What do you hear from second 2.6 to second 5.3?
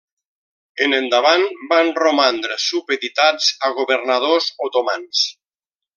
supeditats a governadors otomans.